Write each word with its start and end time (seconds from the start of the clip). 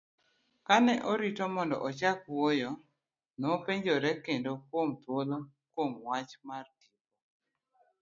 Kane 0.67 0.93
orito 1.11 1.45
mondo 1.55 1.75
ochak 1.87 2.19
wuoyo, 2.33 2.69
nopenjore 3.39 4.11
kendo 4.25 4.51
kuom 4.69 4.89
thuolo 5.01 5.37
kuom 5.73 5.89
mwach 6.01 6.31
mar 6.47 6.65
tipo. 6.79 6.95